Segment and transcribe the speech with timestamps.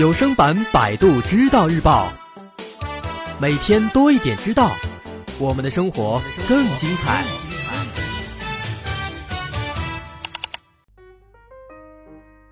[0.00, 2.08] 有声版《百度知道日报》，
[3.38, 4.70] 每天多一点知道，
[5.38, 6.18] 我们的生活
[6.48, 7.22] 更精彩。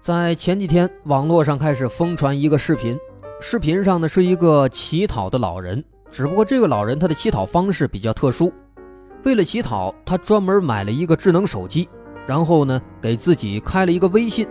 [0.00, 2.96] 在前几天，网络上开始疯传一个视频，
[3.40, 8.52] 视频上呢是一个乞讨的老人，只不过这个老人他的乞讨方式比较特殊，
[9.24, 11.88] 为了乞讨，他专门买了一个智能手机，
[12.24, 14.46] 然后呢给自己开了一个微信，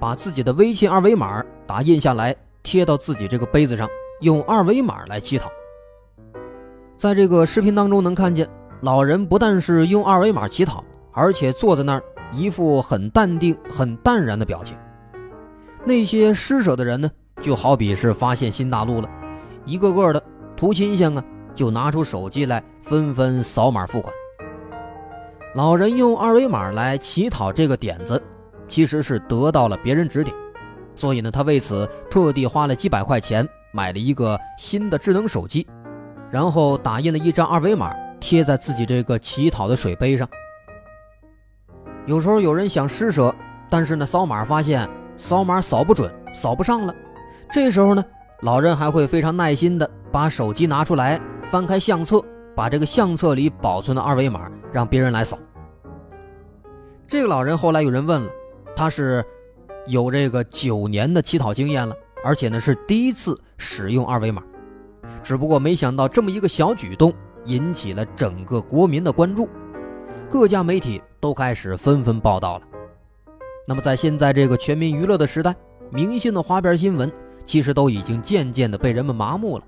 [0.00, 3.88] 把自己的微信二维码打印下来贴到自己这个杯子上，
[4.20, 5.50] 用二维码来乞讨。
[6.96, 8.48] 在这个视频当中能看见，
[8.80, 12.02] 老人不但是用二维码乞讨，而且坐在那儿。
[12.32, 14.76] 一副很淡定、很淡然的表情。
[15.84, 17.08] 那些施舍的人呢，
[17.40, 19.08] 就好比是发现新大陆了，
[19.64, 20.20] 一个个的
[20.56, 21.22] 图新鲜啊，
[21.54, 24.12] 就拿出手机来，纷纷扫码付款。
[25.54, 28.20] 老人用二维码来乞讨这个点子，
[28.66, 30.36] 其实是得到了别人指点，
[30.96, 35.64] 所以呢，他为此特地花了几百块钱买了一个新的智能手机，
[36.30, 40.26] 然后打印了一张二维码贴在自己这个乞讨的水杯上。
[42.06, 43.34] 有时候有人想施舍，
[43.68, 46.94] 但是呢，扫码发现扫码扫不准，扫不上了。
[47.50, 48.04] 这时候呢，
[48.40, 51.20] 老人还会非常耐心的把手机拿出来，
[51.50, 52.22] 翻开相册，
[52.54, 55.38] 把这个相册里保存的二维码让别人来扫。
[57.06, 58.30] 这个老人后来有人问了，
[58.74, 59.24] 他是
[59.86, 64.42] 有这个九年的乞讨经验了，而且呢是第一次使用二维码，
[65.22, 67.12] 只不过没想到这么一个小举动
[67.44, 69.48] 引起了整个国民的关注。
[70.28, 72.64] 各家媒体都开始纷纷报道了。
[73.68, 75.54] 那么，在现在这个全民娱乐的时代，
[75.90, 77.10] 明星的花边新闻
[77.44, 79.64] 其实都已经渐渐的被人们麻木了。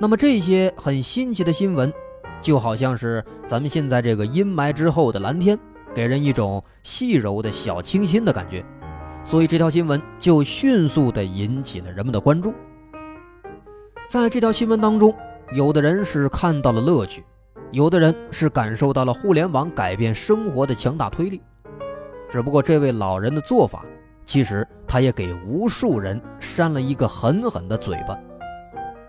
[0.00, 1.92] 那么，这些很新奇的新闻，
[2.40, 5.58] 就好像是咱们现在这个阴霾之后的蓝天，
[5.92, 8.64] 给人一种细柔的小清新的感觉。
[9.24, 12.54] 所以，这条新闻就迅速的引起了人们的关注。
[14.08, 15.12] 在这条新闻当中，
[15.54, 17.24] 有的人是看到了乐趣。
[17.72, 21.40] 有的人是感受到了互联网改变生活的强大推力，
[22.28, 23.84] 只不过这位老人的做法，
[24.24, 28.16] 其实他也给无数人扇了一个狠狠的嘴巴，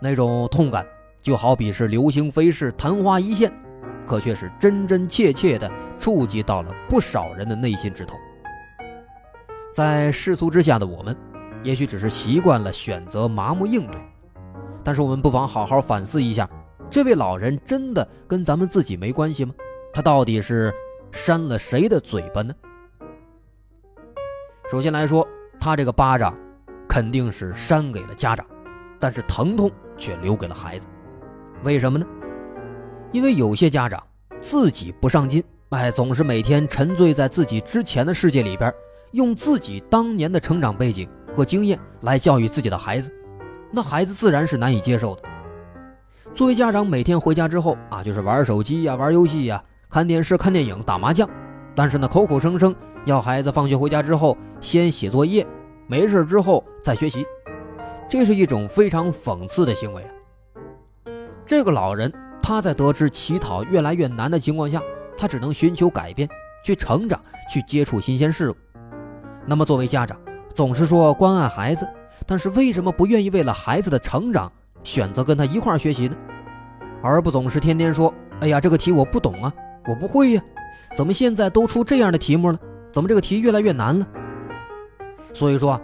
[0.00, 0.86] 那种痛感
[1.20, 3.52] 就好比是流星飞逝，昙花一现，
[4.06, 5.68] 可却是真真切切的
[5.98, 8.16] 触及到了不少人的内心之痛。
[9.72, 11.16] 在世俗之下的我们，
[11.62, 13.98] 也许只是习惯了选择麻木应对，
[14.84, 16.48] 但是我们不妨好好反思一下。
[16.90, 19.54] 这位老人真的跟咱们自己没关系吗？
[19.94, 20.70] 他到底是
[21.10, 22.54] 扇了谁的嘴巴呢？
[24.70, 25.26] 首先来说，
[25.58, 26.36] 他这个巴掌
[26.86, 28.44] 肯定是扇给了家长，
[29.00, 30.86] 但是疼痛却留给了孩子。
[31.62, 32.06] 为什么呢？
[33.10, 34.02] 因为有些家长
[34.42, 38.70] 自己不上进，哎，总是每天沉醉在自己之前的世界里边，
[39.12, 43.12] 用自己当年的成长背景和经验来教育自己的孩子，
[43.70, 45.22] 那孩子自然是难以接受的。
[46.34, 51.28] 作为家长，每天回家之后啊，就是玩手机呀、玩游戏呀、看电视、看电影、打麻将。
[51.74, 52.74] 但是呢，口口声声
[53.04, 55.46] 要孩子放学回家之后先写作业，
[55.86, 57.26] 没事之后再学习，
[58.08, 60.10] 这是一种非常讽刺的行为啊。
[61.44, 62.10] 这个老人
[62.42, 64.82] 他在得知乞讨越来越难的情况下，
[65.18, 66.26] 他只能寻求改变，
[66.64, 67.20] 去成长，
[67.50, 68.56] 去接触新鲜事物。
[69.46, 70.18] 那么，作为家长，
[70.54, 71.86] 总是说关爱孩子，
[72.26, 74.50] 但是为什么不愿意为了孩子的成长？
[74.84, 76.16] 选择跟他一块学习呢，
[77.02, 79.52] 而不总是天天说：“哎呀，这个题我不懂啊，
[79.86, 80.42] 我不会呀，
[80.96, 82.58] 怎么现在都出这样的题目了？
[82.92, 84.04] 怎么这个题越来越难了？”
[85.32, 85.80] 所以说，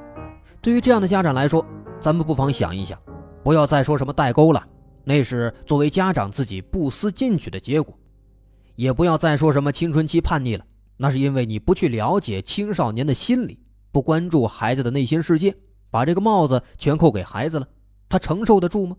[0.61, 1.65] 对于这样的家长来说，
[2.01, 2.99] 咱们不妨想一想，
[3.45, 4.67] 不要再说什么代沟了，
[5.05, 7.95] 那是作为家长自己不思进取的结果；
[8.75, 10.65] 也不要再说什么青春期叛逆了，
[10.99, 13.59] 那是因为你不去了解青少年的心理，
[13.91, 15.57] 不关注孩子的内心世界，
[15.91, 17.67] 把这个帽子全扣给孩子了。
[18.09, 18.97] 他承受得住吗？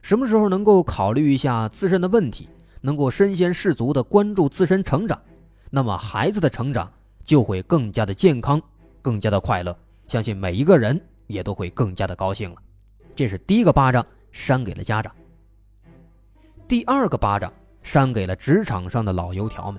[0.00, 2.48] 什么时候能够考虑一下自身的问题，
[2.80, 5.20] 能够身先士卒的关注自身成长，
[5.68, 6.90] 那么孩子的成长
[7.22, 8.60] 就会更加的健康，
[9.02, 9.76] 更加的快乐。
[10.08, 12.56] 相信每一个人也都会更加的高兴了。
[13.14, 15.14] 这是第一个巴掌扇给了家长。
[16.66, 17.52] 第二个巴掌
[17.82, 19.78] 扇给了职场上的老油条们。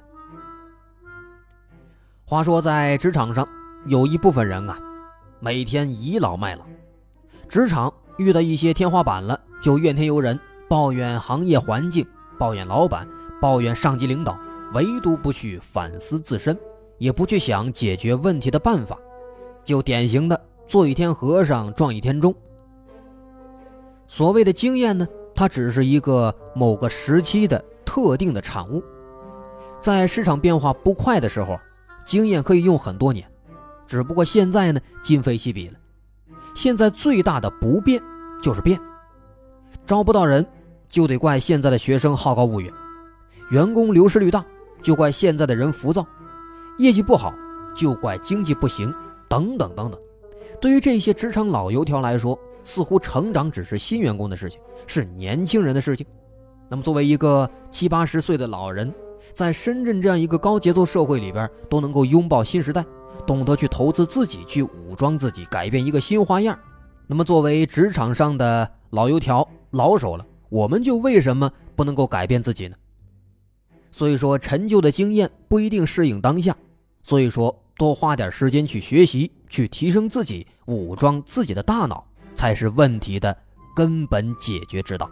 [2.31, 3.45] 话说在职场上，
[3.87, 4.79] 有一部分人啊，
[5.41, 6.63] 每天倚老卖老，
[7.49, 7.93] 职场。
[8.15, 10.39] 遇到一些天花板了，就怨天尤人，
[10.69, 12.07] 抱怨行业环境，
[12.39, 13.05] 抱怨老板，
[13.41, 14.39] 抱怨上级领导，
[14.73, 16.57] 唯独不去反思自身，
[16.99, 18.97] 也不去想解决问题的办法，
[19.65, 22.33] 就典型的做一天和尚撞一天钟。
[24.07, 25.05] 所谓的经验呢，
[25.35, 28.81] 它只是一个某个时期的特定的产物，
[29.81, 31.59] 在市场变化不快的时候，
[32.05, 33.25] 经验可以用很多年，
[33.87, 35.75] 只不过现在呢，今非昔比了。
[36.53, 38.01] 现在最大的不变
[38.41, 38.79] 就是变，
[39.85, 40.45] 招不到人，
[40.89, 42.69] 就得怪现在的学生好高骛远；
[43.49, 44.45] 员工流失率大，
[44.81, 46.03] 就怪现在的人浮躁；
[46.77, 47.33] 业绩不好，
[47.73, 48.93] 就怪经济不行，
[49.29, 49.99] 等等等等。
[50.59, 56.05] 对于这些职场老油条来说，似乎成长只是新员工的事情，是年轻人的事情。
[56.69, 58.93] 那么，作为一个七八十岁的老人，
[59.33, 62.85] 在深圳这样一个高节奏社会里边，都能够拥抱新时代，
[63.25, 66.57] 懂得去投资自己，去武装自己，改变一个新花样。
[67.07, 72.75] 那么，作为职场上的老油条、老手了，我们就为什么不能够改变自己呢？
[73.91, 76.55] 所以说，陈旧的经验不一定适应当下。
[77.03, 82.05] 所以说，多花点时间去学习，去提升自己，武装自己的大脑。
[82.33, 83.37] 才是问题的
[83.75, 85.11] 根本解决之道。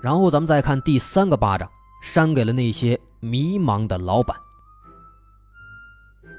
[0.00, 1.68] 然后咱们再看第三个巴掌，
[2.02, 4.36] 扇给了那些迷茫的老板。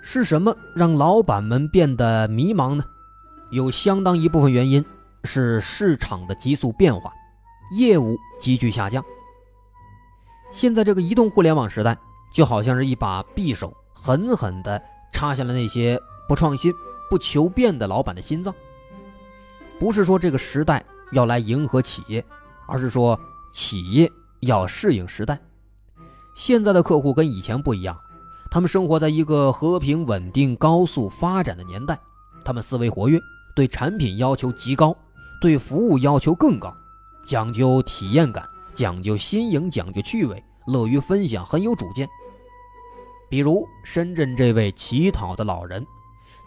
[0.01, 2.83] 是什么让老板们变得迷茫呢？
[3.51, 4.83] 有相当一部分原因
[5.23, 7.11] 是市场的急速变化，
[7.77, 9.03] 业务急剧下降。
[10.51, 11.97] 现在这个移动互联网时代，
[12.33, 14.81] 就好像是一把匕首，狠狠地
[15.11, 16.73] 插向了那些不创新。
[17.09, 18.53] 不求变的老板的心脏，
[19.79, 22.23] 不是说这个时代要来迎合企业，
[22.67, 23.19] 而是说
[23.51, 24.11] 企业
[24.41, 25.39] 要适应时代。
[26.35, 27.97] 现在的客户跟以前不一样，
[28.49, 31.99] 他们生活在一个和平、稳定、高速发展的年代，
[32.43, 33.19] 他们思维活跃，
[33.55, 34.95] 对产品要求极高，
[35.41, 36.73] 对服务要求更高，
[37.25, 38.43] 讲究体验感，
[38.73, 42.07] 讲究新颖，讲究趣味，乐于分享，很有主见。
[43.29, 45.85] 比如深圳这位乞讨的老人。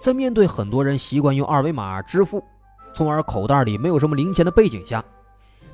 [0.01, 2.43] 在面对很多人习惯用二维码支付，
[2.93, 5.05] 从而口袋里没有什么零钱的背景下，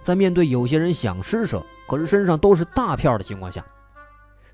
[0.08, 3.62] 在面对有些人想施舍，可是身上都是大票的情况下，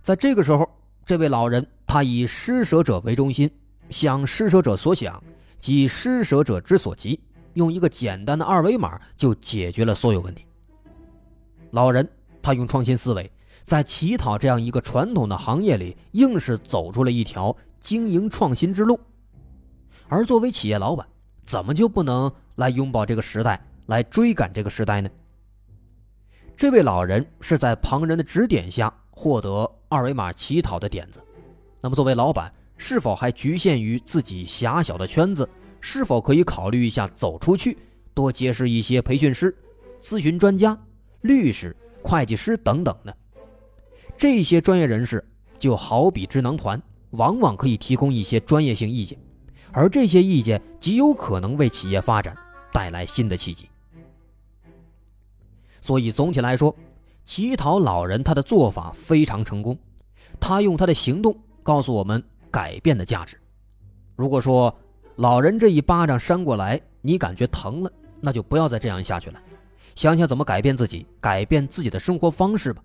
[0.03, 0.69] 在这个时候，
[1.07, 3.49] 这位老人他以施舍者为中心，
[3.89, 5.23] 想施舍者所想，
[5.61, 7.21] 即施舍者之所急，
[7.53, 10.45] 用一个简单的二维码就解决了所有问题。
[11.71, 12.05] 老人
[12.43, 13.31] 他用创新思维，
[13.63, 18.99] 在乞讨这样一个传统的行业里，硬是走出了一条经营创新之路。
[20.09, 21.07] 而作为企业老板，
[21.45, 25.09] 怎么就不能来拥抱这个时代，来追赶这个时代呢？
[26.65, 31.23] 这位老人是在旁人的指点下获得二维码乞讨的点子。
[31.79, 35.47] 那么，作为老板，是否还局限于自己狭小的圈子？
[35.83, 37.77] 是否可以考虑一下走出去，
[38.15, 39.55] 多结识一些培训师、
[40.01, 40.75] 咨询专家、
[41.21, 43.13] 律师、会计师等等呢？
[44.17, 45.23] 这些专业人士
[45.59, 46.81] 就好比智囊团，
[47.11, 49.19] 往往可以提供一些专业性意见。
[49.71, 52.35] 而这些意见极有可能为企业发展
[52.73, 53.69] 带来新的契机。
[55.85, 56.75] 所以总体来说，
[57.27, 59.79] 乞讨老人他的做法非常成功，
[60.41, 63.39] 他用他的行动告诉我们改变的价值。
[64.17, 64.75] 如果说
[65.17, 69.39] 老人这一巴掌扇过来，你感觉疼了，那就不要再这样下去了，
[69.95, 72.83] 想想怎么改变自己，改变自己的生活方式吧。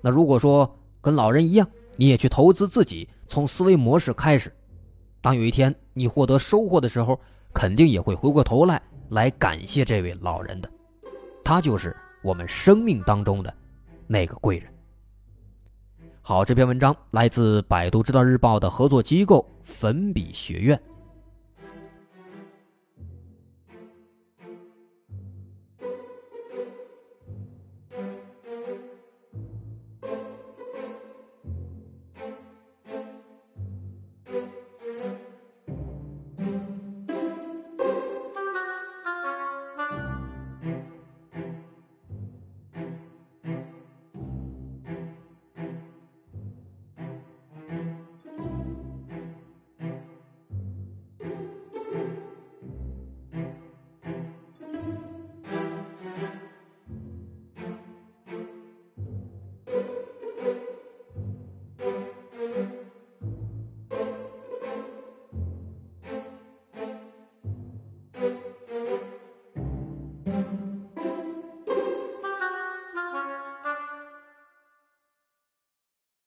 [0.00, 4.54] 那如果说跟老人一样，你也去投资自己，从思维模式开始。
[5.20, 7.18] 当有一天你获得收获的时候，
[7.52, 10.70] 肯定也会回过头来来感谢这位老人的，
[11.50, 13.52] 他就是我们生命当中的
[14.06, 14.72] 那个贵人。
[16.22, 20.80] 好，这篇文章来自百度知道日报的合作机构粉笔学院。